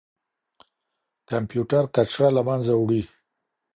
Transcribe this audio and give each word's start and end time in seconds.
کمپيوټر 1.29 1.83
کچره 1.95 2.27
له 2.35 2.41
منځه 2.47 2.73
وړي. 2.77 3.01